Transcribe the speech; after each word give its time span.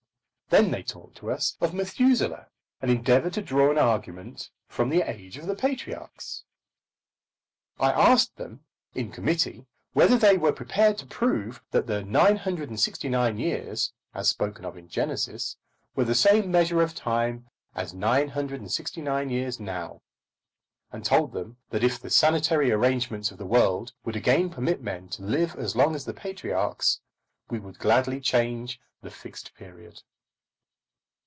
Then 0.53 0.69
they 0.71 0.83
talked 0.83 1.15
to 1.19 1.31
us 1.31 1.55
of 1.61 1.73
Methuselah, 1.73 2.47
and 2.81 2.91
endeavoured 2.91 3.31
to 3.35 3.41
draw 3.41 3.71
an 3.71 3.77
argument 3.77 4.49
from 4.67 4.89
the 4.89 5.01
age 5.01 5.37
of 5.37 5.47
the 5.47 5.55
patriarchs. 5.55 6.43
I 7.79 7.93
asked 7.93 8.35
them 8.35 8.65
in 8.93 9.13
committee 9.13 9.65
whether 9.93 10.17
they 10.17 10.37
were 10.37 10.51
prepared 10.51 10.97
to 10.97 11.05
prove 11.05 11.63
that 11.71 11.87
the 11.87 12.03
969 12.03 13.37
years, 13.39 13.93
as 14.13 14.27
spoken 14.27 14.65
of 14.65 14.75
in 14.75 14.89
Genesis, 14.89 15.55
were 15.95 16.03
the 16.03 16.13
same 16.13 16.51
measure 16.51 16.81
of 16.81 16.93
time 16.95 17.47
as 17.73 17.93
969 17.93 19.29
years 19.29 19.57
now, 19.57 20.01
and 20.91 21.05
told 21.05 21.31
them 21.31 21.59
that 21.69 21.81
if 21.81 21.97
the 21.97 22.09
sanitary 22.09 22.71
arrangements 22.71 23.31
of 23.31 23.37
the 23.37 23.45
world 23.45 23.93
would 24.03 24.17
again 24.17 24.49
permit 24.49 24.81
men 24.81 25.07
to 25.07 25.23
live 25.23 25.55
as 25.55 25.77
long 25.77 25.95
as 25.95 26.03
the 26.03 26.13
patriarchs, 26.13 26.99
we 27.49 27.57
would 27.57 27.79
gladly 27.79 28.19
change 28.19 28.81
the 29.01 29.09
Fixed 29.09 29.55
Period. 29.55 30.01